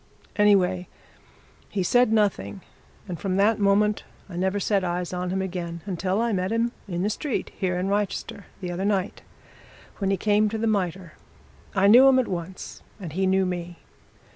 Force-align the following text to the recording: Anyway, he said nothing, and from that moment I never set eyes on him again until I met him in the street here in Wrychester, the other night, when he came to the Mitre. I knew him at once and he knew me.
Anyway, 0.35 0.87
he 1.69 1.83
said 1.83 2.11
nothing, 2.11 2.61
and 3.07 3.19
from 3.19 3.35
that 3.37 3.59
moment 3.59 4.03
I 4.27 4.35
never 4.35 4.59
set 4.59 4.83
eyes 4.83 5.13
on 5.13 5.29
him 5.29 5.43
again 5.43 5.81
until 5.85 6.19
I 6.19 6.33
met 6.33 6.51
him 6.51 6.71
in 6.87 7.03
the 7.03 7.09
street 7.11 7.51
here 7.55 7.77
in 7.77 7.87
Wrychester, 7.87 8.45
the 8.61 8.71
other 8.71 8.83
night, 8.83 9.21
when 9.99 10.09
he 10.09 10.17
came 10.17 10.49
to 10.49 10.57
the 10.57 10.65
Mitre. 10.65 11.13
I 11.75 11.85
knew 11.85 12.07
him 12.07 12.17
at 12.17 12.27
once 12.27 12.81
and 12.99 13.13
he 13.13 13.27
knew 13.27 13.45
me. 13.45 13.77